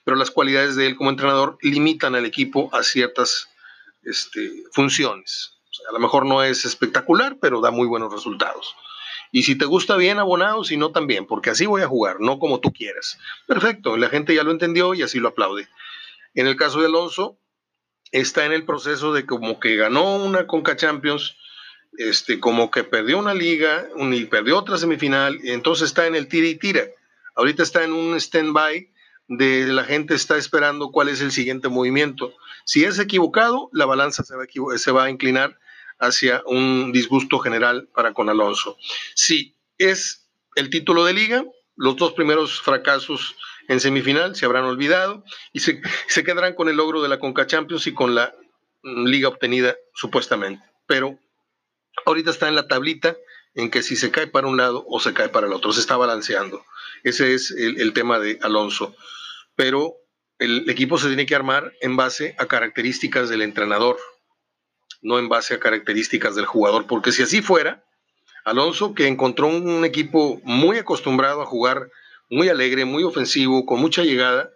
pero 0.06 0.16
las 0.16 0.30
cualidades 0.30 0.76
de 0.76 0.86
él 0.86 0.94
como 0.94 1.10
entrenador 1.10 1.58
limitan 1.62 2.14
al 2.14 2.24
equipo 2.24 2.70
a 2.72 2.84
ciertas 2.84 3.48
este, 4.04 4.62
funciones. 4.70 5.54
a 5.88 5.92
lo 5.92 5.98
mejor 5.98 6.24
no 6.24 6.44
es 6.44 6.64
espectacular, 6.64 7.38
pero 7.40 7.60
da 7.60 7.72
muy 7.72 7.88
buenos 7.88 8.12
resultados. 8.12 8.76
Y 9.32 9.42
si 9.42 9.58
te 9.58 9.64
gusta 9.64 9.96
bien, 9.96 10.20
abonado, 10.20 10.62
si 10.62 10.76
no, 10.76 10.92
también, 10.92 11.26
porque 11.26 11.50
así 11.50 11.66
voy 11.66 11.82
a 11.82 11.88
jugar, 11.88 12.20
no 12.20 12.38
como 12.38 12.60
tú 12.60 12.72
quieras. 12.72 13.18
Perfecto, 13.48 13.96
la 13.96 14.08
gente 14.08 14.32
ya 14.32 14.44
lo 14.44 14.52
entendió 14.52 14.94
y 14.94 15.02
así 15.02 15.18
lo 15.18 15.30
aplaude. 15.30 15.66
En 16.34 16.46
el 16.46 16.54
caso 16.54 16.78
de 16.78 16.86
Alonso, 16.86 17.40
está 18.12 18.46
en 18.46 18.52
el 18.52 18.64
proceso 18.64 19.12
de 19.12 19.26
como 19.26 19.58
que 19.58 19.74
ganó 19.74 20.14
una 20.14 20.46
Conca 20.46 20.76
Champions, 20.76 21.36
este, 21.98 22.38
como 22.38 22.70
que 22.70 22.84
perdió 22.84 23.18
una 23.18 23.34
liga 23.34 23.88
y 23.96 24.24
perdió 24.26 24.56
otra 24.56 24.78
semifinal, 24.78 25.40
y 25.42 25.50
entonces 25.50 25.88
está 25.88 26.06
en 26.06 26.14
el 26.14 26.28
tira 26.28 26.46
y 26.46 26.54
tira. 26.54 26.84
Ahorita 27.34 27.64
está 27.64 27.82
en 27.82 27.92
un 27.92 28.14
stand-by 28.14 28.94
de 29.28 29.66
la 29.66 29.84
gente 29.84 30.14
está 30.14 30.36
esperando 30.36 30.90
cuál 30.90 31.08
es 31.08 31.20
el 31.20 31.32
siguiente 31.32 31.68
movimiento. 31.68 32.34
Si 32.64 32.84
es 32.84 32.98
equivocado, 32.98 33.70
la 33.72 33.86
balanza 33.86 34.22
se 34.24 34.92
va 34.92 35.04
a, 35.04 35.10
inclinar 35.10 35.58
hacia 35.98 36.42
un 36.46 36.92
disgusto 36.92 37.38
general 37.38 37.88
para 37.94 38.12
con 38.12 38.28
Alonso. 38.28 38.76
Si 39.14 39.54
es 39.78 40.28
el 40.54 40.70
título 40.70 41.04
de 41.04 41.14
liga, 41.14 41.44
los 41.76 41.96
dos 41.96 42.12
primeros 42.12 42.60
fracasos 42.60 43.36
en 43.68 43.80
semifinal 43.80 44.36
se 44.36 44.46
habrán 44.46 44.64
olvidado 44.64 45.24
y 45.52 45.60
se, 45.60 45.80
se 46.08 46.24
quedarán 46.24 46.54
con 46.54 46.68
el 46.68 46.76
logro 46.76 47.02
de 47.02 47.08
la 47.08 47.18
Conca 47.18 47.46
Champions 47.46 47.86
y 47.86 47.94
con 47.94 48.14
la 48.14 48.32
mm, 48.82 49.06
liga 49.06 49.28
obtenida 49.28 49.76
supuestamente. 49.94 50.64
Pero 50.86 51.18
ahorita 52.04 52.30
está 52.30 52.48
en 52.48 52.54
la 52.54 52.68
tablita 52.68 53.16
en 53.56 53.70
que 53.70 53.82
si 53.82 53.96
se 53.96 54.10
cae 54.10 54.26
para 54.26 54.46
un 54.46 54.58
lado 54.58 54.84
o 54.86 55.00
se 55.00 55.14
cae 55.14 55.30
para 55.30 55.46
el 55.46 55.52
otro, 55.54 55.72
se 55.72 55.80
está 55.80 55.96
balanceando. 55.96 56.64
Ese 57.02 57.34
es 57.34 57.50
el, 57.50 57.92
tema 57.94 58.18
de 58.18 58.38
Alonso. 58.42 58.94
Pero 59.56 59.94
el 60.38 60.68
equipo 60.68 60.98
se 60.98 61.08
tiene 61.08 61.24
que 61.24 61.34
armar 61.34 61.72
en 61.80 61.96
base 61.96 62.36
a 62.38 62.46
características 62.46 63.30
del 63.30 63.40
entrenador, 63.40 63.96
no 65.00 65.18
en 65.18 65.30
base 65.30 65.54
a 65.54 65.58
características 65.58 66.36
del 66.36 66.44
jugador, 66.44 66.86
porque 66.86 67.12
si 67.12 67.22
así 67.22 67.40
fuera, 67.40 67.82
Alonso, 68.44 68.94
que 68.94 69.08
encontró 69.08 69.46
un 69.46 69.84
equipo 69.86 70.38
muy 70.44 70.76
acostumbrado 70.76 71.40
a 71.40 71.46
jugar 71.46 71.90
muy 72.28 72.50
alegre, 72.50 72.84
muy 72.84 73.04
ofensivo, 73.04 73.64
con 73.64 73.80
mucha 73.80 74.02
llegada, 74.02 74.50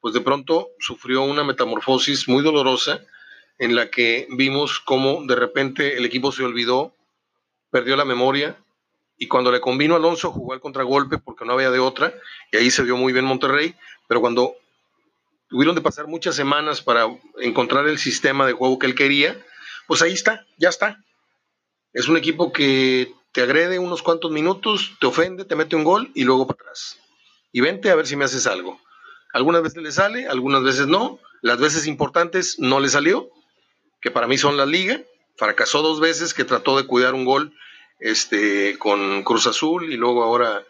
pues 0.00 0.14
de 0.14 0.20
pronto 0.20 0.68
sufrió 0.78 1.22
una 1.22 1.42
metamorfosis 1.42 2.28
muy 2.28 2.44
dolorosa 2.44 3.00
en 3.58 3.74
la 3.74 3.90
que 3.90 4.28
vimos 4.30 4.78
cómo 4.78 5.24
de 5.26 5.34
repente 5.34 5.96
el 5.96 6.04
equipo 6.04 6.30
se 6.30 6.44
olvidó, 6.44 6.94
perdió 7.76 7.94
la 7.94 8.06
memoria 8.06 8.56
y 9.18 9.28
cuando 9.28 9.52
le 9.52 9.60
convino 9.60 9.96
Alonso 9.96 10.32
jugó 10.32 10.54
al 10.54 10.62
contragolpe 10.62 11.18
porque 11.18 11.44
no 11.44 11.52
había 11.52 11.70
de 11.70 11.78
otra 11.78 12.14
y 12.50 12.56
ahí 12.56 12.70
se 12.70 12.82
vio 12.82 12.96
muy 12.96 13.12
bien 13.12 13.26
Monterrey, 13.26 13.74
pero 14.08 14.22
cuando 14.22 14.54
tuvieron 15.50 15.74
de 15.74 15.82
pasar 15.82 16.06
muchas 16.06 16.34
semanas 16.34 16.80
para 16.80 17.06
encontrar 17.38 17.86
el 17.86 17.98
sistema 17.98 18.46
de 18.46 18.54
juego 18.54 18.78
que 18.78 18.86
él 18.86 18.94
quería, 18.94 19.36
pues 19.86 20.00
ahí 20.00 20.14
está, 20.14 20.46
ya 20.56 20.70
está. 20.70 21.04
Es 21.92 22.08
un 22.08 22.16
equipo 22.16 22.50
que 22.50 23.12
te 23.32 23.42
agrede 23.42 23.78
unos 23.78 24.00
cuantos 24.00 24.30
minutos, 24.30 24.96
te 24.98 25.06
ofende, 25.06 25.44
te 25.44 25.54
mete 25.54 25.76
un 25.76 25.84
gol 25.84 26.10
y 26.14 26.24
luego 26.24 26.46
para 26.46 26.62
atrás. 26.62 26.98
Y 27.52 27.60
vente 27.60 27.90
a 27.90 27.94
ver 27.94 28.06
si 28.06 28.16
me 28.16 28.24
haces 28.24 28.46
algo. 28.46 28.80
Algunas 29.34 29.62
veces 29.62 29.82
le 29.82 29.92
sale, 29.92 30.28
algunas 30.28 30.62
veces 30.62 30.86
no. 30.86 31.18
Las 31.42 31.58
veces 31.58 31.86
importantes 31.86 32.58
no 32.58 32.80
le 32.80 32.88
salió, 32.88 33.28
que 34.00 34.10
para 34.10 34.26
mí 34.26 34.38
son 34.38 34.56
la 34.56 34.64
liga. 34.64 35.02
Fracasó 35.36 35.82
dos 35.82 36.00
veces 36.00 36.32
que 36.32 36.44
trató 36.44 36.78
de 36.78 36.86
cuidar 36.86 37.12
un 37.12 37.26
gol 37.26 37.52
este, 37.98 38.78
con 38.78 39.22
Cruz 39.22 39.46
Azul 39.46 39.92
y 39.92 39.96
luego 39.96 40.22
ahora 40.22 40.64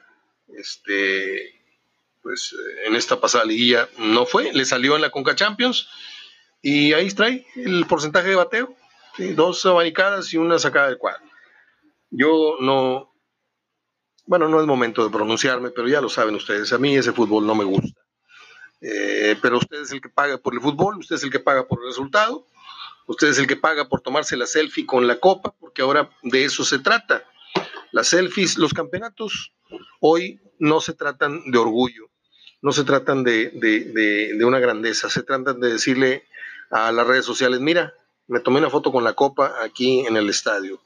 este, 0.56 1.54
pues 2.23 2.54
en 2.85 2.97
esta 2.97 3.21
pasada 3.21 3.45
liguilla 3.45 3.88
no 3.99 4.26
fue, 4.26 4.52
le 4.52 4.64
salió 4.64 4.97
en 4.97 5.02
la 5.02 5.11
Conca 5.11 5.35
Champions 5.35 5.88
y 6.62 6.92
ahí 6.92 7.09
trae 7.11 7.47
el 7.56 7.87
porcentaje 7.87 8.28
de 8.28 8.37
bateo 8.37 8.76
dos 9.35 9.64
abanicadas 9.66 10.33
y 10.33 10.37
una 10.37 10.59
sacada 10.59 10.88
del 10.88 10.99
cuadro. 10.99 11.25
Yo 12.11 12.56
no, 12.61 13.12
bueno, 14.26 14.49
no 14.49 14.61
es 14.61 14.66
momento 14.66 15.04
de 15.04 15.11
pronunciarme, 15.11 15.71
pero 15.71 15.88
ya 15.88 16.00
lo 16.00 16.09
saben 16.09 16.35
ustedes, 16.35 16.73
a 16.73 16.78
mí 16.78 16.97
ese 16.97 17.12
fútbol 17.12 17.47
no 17.47 17.54
me 17.54 17.64
gusta. 17.64 18.00
Eh, 18.80 19.37
pero 19.40 19.59
usted 19.59 19.80
es 19.80 19.92
el 19.92 20.00
que 20.00 20.11
paga 20.11 20.38
por 20.38 20.54
el 20.54 20.61
fútbol, 20.61 20.99
usted 20.99 21.16
es 21.16 21.25
el 21.25 21.30
que 21.30 21.40
paga 21.40 21.66
por 21.66 21.80
el 21.80 21.87
resultado, 21.87 22.47
usted 23.06 23.28
es 23.28 23.38
el 23.38 23.46
que 23.46 23.56
paga 23.56 23.88
por 23.88 24.00
tomarse 24.00 24.36
la 24.36 24.46
selfie 24.46 24.86
con 24.86 25.06
la 25.06 25.18
copa, 25.18 25.54
porque 25.58 25.82
ahora 25.82 26.10
de 26.22 26.44
eso 26.44 26.64
se 26.64 26.78
trata. 26.78 27.25
Las 27.92 28.08
selfies, 28.08 28.58
los 28.58 28.75
campeonatos 28.75 29.52
hoy 30.00 30.40
no 30.58 30.80
se 30.80 30.94
tratan 30.94 31.50
de 31.50 31.58
orgullo, 31.58 32.10
no 32.62 32.72
se 32.72 32.84
tratan 32.84 33.25
de, 33.25 33.50
de, 33.50 34.34
de 34.34 34.44
una 34.44 34.58
grandeza, 34.58 35.08
se 35.08 35.22
tratan 35.22 35.60
de 35.60 35.72
decirle 35.72 36.25
a 36.70 36.92
las 36.92 37.06
redes 37.06 37.25
sociales, 37.25 37.60
mira, 37.60 37.94
me 38.26 38.40
tomé 38.40 38.58
una 38.58 38.70
foto 38.70 38.90
con 38.92 39.04
la 39.04 39.14
copa 39.14 39.54
aquí 39.62 40.00
en 40.00 40.16
el 40.16 40.28
estadio. 40.28 40.82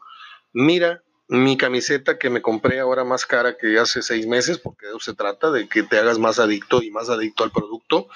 Mira 0.52 1.02
mi 1.28 1.56
camiseta 1.56 2.18
que 2.18 2.28
me 2.28 2.42
compré 2.42 2.80
ahora 2.80 3.04
más 3.04 3.24
cara 3.24 3.56
que 3.56 3.78
hace 3.78 4.02
seis 4.02 4.26
meses, 4.26 4.58
porque 4.58 4.86
de 4.86 4.92
eso 4.92 4.98
se 4.98 5.14
trata, 5.14 5.52
de 5.52 5.68
que 5.68 5.84
te 5.84 5.96
hagas 5.96 6.18
más 6.18 6.40
adicto 6.40 6.82
y 6.82 6.90
más 6.90 7.08
adicto 7.08 7.44
al 7.44 7.52
producto. 7.52 8.08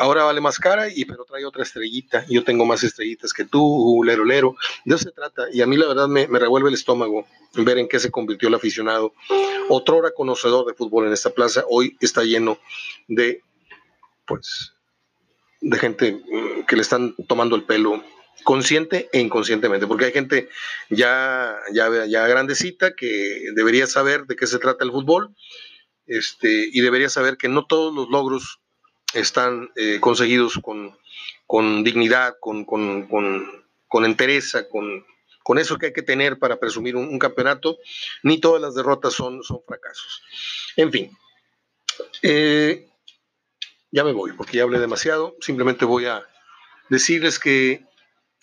Ahora 0.00 0.24
vale 0.24 0.40
más 0.40 0.58
cara, 0.58 0.88
y 0.88 1.04
pero 1.04 1.26
trae 1.26 1.44
otra 1.44 1.62
estrellita. 1.62 2.24
Yo 2.26 2.42
tengo 2.42 2.64
más 2.64 2.82
estrellitas 2.82 3.34
que 3.34 3.44
tú, 3.44 4.02
lero, 4.02 4.24
lero. 4.24 4.56
De 4.86 4.94
eso 4.94 5.04
se 5.04 5.12
trata. 5.12 5.44
Y 5.52 5.60
a 5.60 5.66
mí 5.66 5.76
la 5.76 5.88
verdad 5.88 6.08
me, 6.08 6.26
me 6.26 6.38
revuelve 6.38 6.70
el 6.70 6.74
estómago 6.74 7.26
ver 7.52 7.76
en 7.76 7.86
qué 7.86 7.98
se 7.98 8.10
convirtió 8.10 8.48
el 8.48 8.54
aficionado. 8.54 9.12
Otro 9.68 9.98
hora 9.98 10.12
conocedor 10.12 10.64
de 10.66 10.72
fútbol 10.72 11.06
en 11.06 11.12
esta 11.12 11.28
plaza, 11.28 11.64
hoy 11.68 11.98
está 12.00 12.22
lleno 12.24 12.58
de, 13.08 13.42
pues, 14.26 14.72
de 15.60 15.78
gente 15.78 16.12
mm, 16.12 16.64
que 16.66 16.76
le 16.76 16.82
están 16.82 17.14
tomando 17.28 17.54
el 17.54 17.64
pelo 17.64 18.02
consciente 18.42 19.10
e 19.12 19.20
inconscientemente, 19.20 19.86
porque 19.86 20.06
hay 20.06 20.12
gente 20.12 20.48
ya, 20.88 21.58
ya, 21.74 22.06
ya 22.06 22.26
grandecita 22.26 22.94
que 22.94 23.50
debería 23.54 23.86
saber 23.86 24.24
de 24.24 24.36
qué 24.36 24.46
se 24.46 24.58
trata 24.58 24.82
el 24.82 24.92
fútbol 24.92 25.34
este, 26.06 26.70
y 26.72 26.80
debería 26.80 27.10
saber 27.10 27.36
que 27.36 27.48
no 27.48 27.66
todos 27.66 27.94
los 27.94 28.08
logros 28.08 28.60
están 29.14 29.70
eh, 29.76 29.98
conseguidos 30.00 30.58
con, 30.62 30.96
con 31.46 31.84
dignidad, 31.84 32.36
con, 32.40 32.64
con, 32.64 33.06
con, 33.08 33.64
con 33.88 34.04
entereza, 34.04 34.68
con, 34.68 35.04
con 35.42 35.58
eso 35.58 35.78
que 35.78 35.86
hay 35.86 35.92
que 35.92 36.02
tener 36.02 36.38
para 36.38 36.60
presumir 36.60 36.96
un, 36.96 37.18
campeonato, 37.18 37.78
ni 38.22 38.38
todas 38.38 38.62
las 38.62 38.74
derrotas 38.74 39.14
son, 39.14 39.42
son 39.42 39.60
fracasos. 39.66 40.22
En 40.76 40.92
fin, 40.92 41.10
eh, 42.22 42.88
ya 43.90 44.04
me 44.04 44.12
voy 44.12 44.32
porque 44.32 44.58
ya 44.58 44.62
hablé 44.62 44.78
demasiado, 44.78 45.36
simplemente 45.40 45.84
voy 45.84 46.06
a 46.06 46.22
decirles 46.88 47.38
que 47.38 47.84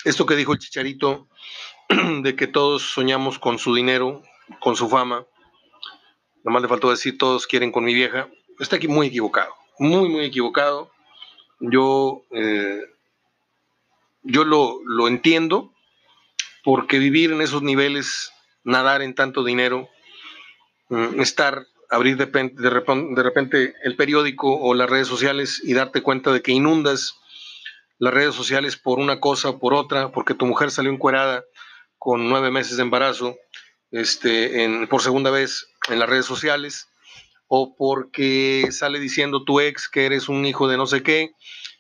esto 0.04 0.26
que 0.26 0.36
dijo 0.36 0.54
el 0.54 0.60
chicharito, 0.60 1.28
de 2.22 2.36
que 2.36 2.48
todos 2.48 2.92
soñamos 2.94 3.40
con 3.40 3.60
su 3.60 3.74
dinero, 3.74 4.24
con 4.60 4.76
su 4.76 4.90
fama, 4.90 5.26
nomás 6.44 6.62
le 6.62 6.68
faltó 6.68 6.90
decir 6.90 7.18
todos 7.18 7.48
quieren 7.48 7.72
con 7.72 7.84
mi 7.84 7.94
vieja, 7.94 8.30
está 8.60 8.76
aquí 8.76 8.88
muy 8.88 9.08
equivocado, 9.08 9.54
muy, 9.80 10.10
muy 10.10 10.26
equivocado. 10.26 10.92
Yo, 11.60 12.24
eh, 12.32 12.82
yo 14.24 14.44
lo, 14.44 14.80
lo 14.86 15.08
entiendo, 15.08 15.74
porque 16.64 17.00
vivir 17.00 17.32
en 17.32 17.42
esos 17.42 17.62
niveles, 17.62 18.32
nadar 18.64 19.02
en 19.02 19.16
tanto 19.16 19.44
dinero, 19.44 19.90
mm, 20.90 21.22
estar, 21.22 21.66
abrir 21.90 22.18
de, 22.18 22.26
de, 22.26 22.54
de 22.56 23.24
repente 23.24 23.74
el 23.84 23.96
periódico 23.96 24.60
o 24.60 24.74
las 24.74 24.90
redes 24.90 25.08
sociales 25.08 25.62
y 25.64 25.74
darte 25.74 26.02
cuenta 26.02 26.32
de 26.32 26.42
que 26.42 26.52
inundas 26.52 27.16
las 28.00 28.14
redes 28.14 28.36
sociales 28.36 28.78
por 28.78 29.00
una 29.00 29.20
cosa 29.20 29.50
o 29.50 29.60
por 29.60 29.74
otra, 29.74 30.12
porque 30.12 30.34
tu 30.34 30.46
mujer 30.46 30.72
salió 30.72 30.92
encuerada 30.92 31.44
con 31.98 32.30
nueve 32.30 32.52
meses 32.52 32.78
de 32.78 32.84
embarazo 32.84 33.36
este, 33.92 34.64
en, 34.64 34.88
por 34.88 35.02
segunda 35.02 35.32
vez 35.32 35.68
en 35.90 36.00
las 36.00 36.10
redes 36.10 36.26
sociales, 36.26 36.88
o 37.48 37.76
porque 37.76 38.68
sale 38.72 39.00
diciendo 39.00 39.44
tu 39.44 39.60
ex 39.60 39.90
que 39.90 40.06
eres 40.06 40.30
un 40.30 40.46
hijo 40.46 40.68
de 40.68 40.78
no 40.78 40.86
sé 40.86 41.04
qué, 41.04 41.32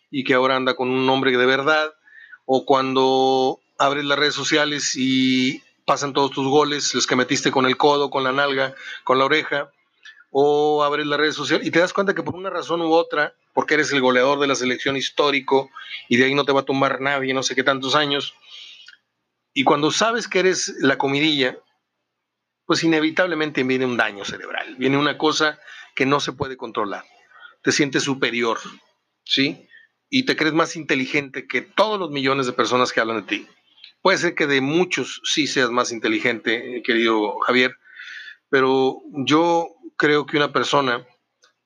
y 0.10 0.24
que 0.24 0.34
ahora 0.34 0.56
anda 0.56 0.76
con 0.76 0.90
un 0.90 1.06
nombre 1.06 1.32
de 1.32 1.46
verdad, 1.46 1.94
o 2.46 2.66
cuando 2.66 3.60
abres 3.78 4.06
las 4.06 4.18
redes 4.18 4.36
sociales 4.36 4.94
y 4.96 5.62
pasan 5.86 6.14
todos 6.14 6.32
tus 6.32 6.48
goles, 6.48 6.94
los 6.94 7.08
que 7.08 7.16
metiste 7.16 7.52
con 7.52 7.66
el 7.66 7.78
codo, 7.78 8.10
con 8.10 8.24
la 8.24 8.32
nalga, 8.32 8.76
con 9.04 9.18
la 9.20 9.26
oreja, 9.26 9.72
o 10.32 10.84
abres 10.84 11.06
las 11.06 11.20
redes 11.20 11.36
sociales 11.36 11.66
y 11.66 11.72
te 11.72 11.80
das 11.80 11.94
cuenta 11.94 12.14
que 12.14 12.24
por 12.24 12.36
una 12.36 12.50
razón 12.50 12.82
u 12.82 12.92
otra, 12.94 13.34
porque 13.54 13.76
eres 13.76 13.92
el 13.92 14.02
goleador 14.02 14.40
de 14.40 14.48
la 14.48 14.56
selección 14.56 14.98
histórico 14.98 15.70
y 16.10 16.18
de 16.18 16.26
ahí 16.26 16.36
no 16.36 16.46
te 16.46 16.52
va 16.52 16.62
a 16.62 16.66
tumbar 16.66 17.02
nadie, 17.02 17.34
no 17.34 17.44
sé 17.44 17.56
qué 17.56 17.64
tantos 17.64 17.96
años, 17.96 18.34
y 19.54 19.64
cuando 19.64 19.90
sabes 19.90 20.28
que 20.28 20.40
eres 20.40 20.76
la 20.82 21.00
comidilla, 21.00 21.58
pues 22.68 22.84
inevitablemente 22.84 23.64
viene 23.64 23.86
un 23.86 23.98
daño 23.98 24.26
cerebral, 24.26 24.76
viene 24.78 24.98
una 24.98 25.18
cosa 25.18 25.58
que 25.96 26.06
no 26.06 26.20
se 26.20 26.34
puede 26.34 26.58
controlar. 26.58 27.06
Te 27.64 27.72
sientes 27.72 28.04
superior, 28.04 28.60
¿sí? 29.24 29.68
Y 30.10 30.26
te 30.26 30.36
crees 30.36 30.54
más 30.54 30.76
inteligente 30.76 31.48
que 31.48 31.62
todos 31.62 31.98
los 31.98 32.12
millones 32.12 32.46
de 32.46 32.54
personas 32.54 32.92
que 32.92 33.00
hablan 33.00 33.22
de 33.22 33.38
ti. 33.38 33.48
Puede 34.02 34.18
ser 34.18 34.36
que 34.36 34.48
de 34.48 34.62
muchos 34.62 35.22
sí 35.24 35.48
seas 35.48 35.72
más 35.72 35.92
inteligente, 35.92 36.84
querido 36.86 37.40
Javier, 37.40 37.76
pero 38.50 39.02
yo 39.26 39.70
creo 39.96 40.26
que 40.26 40.38
una 40.38 40.52
persona 40.52 41.06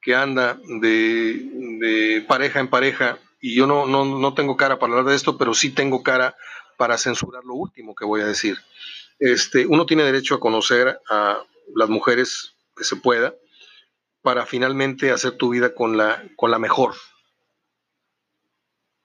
que 0.02 0.16
anda 0.16 0.60
de, 0.82 2.24
pareja 2.28 2.60
en 2.60 2.70
pareja, 2.70 3.18
y 3.40 3.56
yo 3.56 3.66
no, 3.66 3.88
no, 3.88 4.06
no 4.06 4.34
tengo 4.36 4.56
cara 4.56 4.78
para 4.78 4.94
hablar 4.94 5.06
de 5.10 5.16
esto, 5.16 5.38
pero 5.38 5.56
sí 5.56 5.72
tengo 5.72 6.04
cara 6.04 6.36
para 6.78 6.98
censurar 6.98 7.44
lo 7.44 7.56
último 7.56 7.96
que 7.96 8.06
voy 8.06 8.22
a 8.22 8.26
decir. 8.26 8.58
Este, 9.22 9.68
uno 9.68 9.86
tiene 9.86 10.04
derecho 10.04 10.34
a 10.34 10.40
conocer 10.40 11.00
a 11.08 11.44
las 11.76 11.90
mujeres 11.90 12.56
que 12.76 12.84
se 12.84 12.96
pueda 12.96 13.36
para 14.24 14.48
finalmente 14.48 15.12
hacer 15.12 15.38
tu 15.38 15.52
vida 15.52 15.76
con 15.76 15.96
la, 15.96 16.28
con 16.36 16.50
la 16.50 16.58
mejor. 16.58 16.96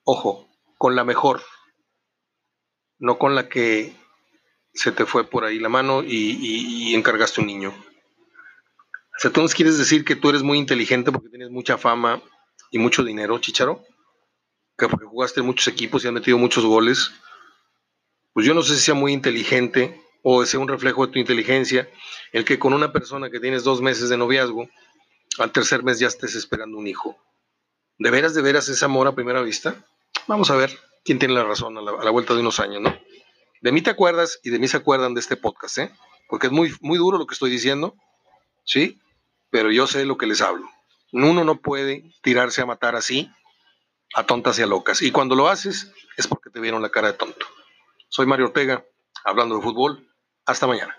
Ojo, 0.05 0.49
con 0.79 0.97
la 0.97 1.05
mejor, 1.05 1.43
no 2.99 3.19
con 3.19 3.35
la 3.35 3.51
que 3.51 3.95
se 4.73 4.91
te 4.91 5.05
fue 5.05 5.29
por 5.29 5.45
ahí 5.45 5.59
la 5.59 5.69
mano 5.69 6.03
y, 6.03 6.95
encargaste 6.95 7.43
un 7.43 7.49
niño. 7.49 7.75
O 9.23 9.49
quieres 9.55 9.77
decir 9.77 10.03
que 10.03 10.17
tú 10.17 10.31
eres 10.31 10.43
muy 10.43 10.57
inteligente 10.57 11.13
porque 11.13 11.29
tienes 11.29 11.51
mucha 11.51 11.77
fama 11.77 12.23
y 12.71 12.79
mucho 12.79 13.05
dinero, 13.05 13.39
Chicharo, 13.39 13.85
que 14.79 14.89
porque 14.89 15.05
jugaste 15.05 15.41
en 15.41 15.47
muchos 15.47 15.69
equipos 15.69 16.03
y 16.05 16.09
has 16.09 16.15
metido 16.15 16.39
muchos 16.39 16.65
goles. 16.65 17.13
Pues 18.33 18.47
yo 18.47 18.55
no 18.55 18.63
sé 18.63 18.77
si 18.77 18.81
sea 18.81 18.95
muy 18.95 19.13
inteligente 19.13 20.06
o 20.29 20.45
sea 20.45 20.59
un 20.59 20.67
reflejo 20.67 21.07
de 21.07 21.13
tu 21.13 21.19
inteligencia 21.21 21.89
el 22.33 22.45
que 22.45 22.59
con 22.59 22.73
una 22.73 22.91
persona 22.91 23.31
que 23.31 23.39
tienes 23.39 23.63
dos 23.63 23.81
meses 23.81 24.09
de 24.09 24.17
noviazgo, 24.17 24.69
al 25.39 25.53
tercer 25.53 25.85
mes 25.85 26.01
ya 26.01 26.09
estés 26.09 26.35
esperando 26.35 26.79
un 26.79 26.89
hijo. 26.89 27.17
¿De 27.97 28.11
veras, 28.11 28.35
de 28.35 28.43
veras 28.43 28.69
es 28.69 28.83
amor 28.83 29.07
a 29.07 29.15
primera 29.15 29.41
vista? 29.43 29.87
Vamos 30.27 30.51
a 30.51 30.57
ver 30.57 30.77
quién 31.05 31.21
tiene 31.21 31.35
la 31.35 31.45
razón 31.45 31.79
a 31.79 31.81
la, 31.81 32.11
vuelta 32.11 32.35
de 32.35 32.41
unos 32.41 32.59
años, 32.59 32.83
¿no? 32.83 32.99
De 33.63 33.71
mí 33.71 33.83
te 33.83 33.91
acuerdas 33.91 34.41
y 34.43 34.51
de 34.51 34.59
mí 34.59 34.67
se 34.67 34.79
acuerdan 34.79 35.15
de 35.15 35.21
este 35.21 35.37
podcast, 35.37 35.79
¿eh? 35.79 35.93
Porque 36.29 36.49
es 36.49 36.53
muy, 36.53 36.75
muy 36.81 36.99
duro 36.99 37.19
lo 37.19 37.27
que 37.29 37.35
estoy 37.35 37.51
diciendo, 37.51 37.95
¿sí? 38.65 39.01
Pero 39.51 39.71
yo 39.71 39.87
sé 39.87 40.05
lo 40.07 40.19
que 40.19 40.27
les 40.27 40.43
hablo. 40.43 40.69
Uno 41.13 41.45
no 41.45 41.61
puede 41.61 42.03
tirarse 42.23 42.63
a 42.63 42.67
matar 42.67 42.97
así 42.97 43.31
a 44.13 44.27
tontas 44.27 44.59
y 44.59 44.63
a 44.63 44.67
locas. 44.67 45.03
Y 45.03 45.13
cuando 45.13 45.37
lo 45.37 45.49
haces 45.49 45.93
es 46.17 46.27
porque 46.27 46.51
te 46.51 46.59
vieron 46.59 46.83
la 46.83 46.91
cara 46.91 47.13
de 47.13 47.17
tonto. 47.17 47.47
Soy 48.09 48.27
Mario 48.27 48.47
Ortega, 48.47 48.85
hablando 49.25 49.55
de 49.55 49.63
fútbol. 49.63 50.03
Hasta 50.47 50.67
mañana. 50.67 50.97